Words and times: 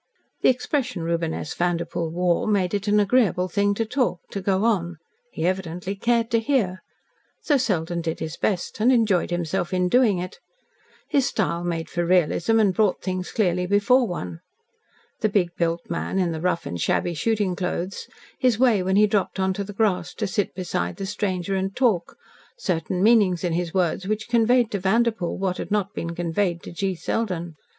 The 0.41 0.49
expression 0.49 1.03
Reuben 1.03 1.31
S. 1.31 1.53
Vanderpoel 1.53 2.09
wore 2.09 2.47
made 2.47 2.73
it 2.73 2.87
an 2.87 2.99
agreeable 2.99 3.47
thing 3.47 3.75
to 3.75 3.85
talk 3.85 4.19
to 4.31 4.41
go 4.41 4.63
on. 4.65 4.97
He 5.31 5.45
evidently 5.45 5.93
cared 5.95 6.31
to 6.31 6.39
hear. 6.39 6.81
So 7.43 7.57
Selden 7.57 8.01
did 8.01 8.19
his 8.19 8.35
best, 8.35 8.79
and 8.79 8.91
enjoyed 8.91 9.29
himself 9.29 9.71
in 9.75 9.87
doing 9.89 10.17
it. 10.17 10.39
His 11.07 11.27
style 11.27 11.63
made 11.63 11.87
for 11.87 12.03
realism 12.03 12.59
and 12.59 12.73
brought 12.73 13.03
things 13.03 13.31
clearly 13.31 13.67
before 13.67 14.07
one. 14.07 14.39
The 15.19 15.29
big 15.29 15.55
built 15.55 15.87
man 15.87 16.17
in 16.17 16.31
the 16.31 16.41
rough 16.41 16.65
and 16.65 16.81
shabby 16.81 17.13
shooting 17.13 17.55
clothes, 17.55 18.07
his 18.39 18.57
way 18.57 18.81
when 18.81 18.95
he 18.95 19.05
dropped 19.05 19.37
into 19.37 19.63
the 19.63 19.71
grass 19.71 20.15
to 20.15 20.25
sit 20.25 20.55
beside 20.55 20.95
the 20.95 21.05
stranger 21.05 21.53
and 21.55 21.75
talk, 21.75 22.17
certain 22.57 23.03
meanings 23.03 23.43
in 23.43 23.53
his 23.53 23.71
words 23.71 24.07
which 24.07 24.27
conveyed 24.29 24.71
to 24.71 24.79
Vanderpoel 24.79 25.37
what 25.37 25.57
had 25.57 25.69
not 25.69 25.93
been 25.93 26.15
conveyed 26.15 26.63
to 26.63 26.71
G. 26.71 26.95
Selden. 26.95 27.53